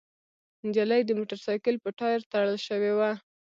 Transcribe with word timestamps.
نجلۍ 0.65 1.01
د 1.05 1.11
موټرسايکل 1.19 1.75
په 1.83 1.89
ټاير 1.99 2.19
تړل 2.31 2.57
شوې 2.67 2.91
وه. 2.97 3.11